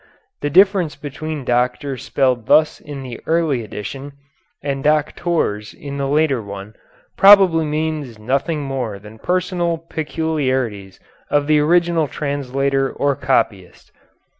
The 0.41 0.49
difference 0.49 0.95
between 0.95 1.45
doctor 1.45 1.95
spelled 1.95 2.47
thus 2.47 2.79
in 2.79 3.03
the 3.03 3.19
early 3.27 3.63
edition, 3.63 4.13
and 4.63 4.83
doctours 4.83 5.75
in 5.75 5.97
the 5.97 6.07
later 6.07 6.41
one, 6.41 6.73
probably 7.15 7.65
means 7.65 8.17
nothing 8.17 8.63
more 8.63 8.97
than 8.97 9.19
personal 9.19 9.77
peculiarities 9.77 10.99
of 11.29 11.45
the 11.45 11.59
original 11.59 12.07
translator 12.07 12.91
or 12.91 13.15
copyist. 13.15 13.91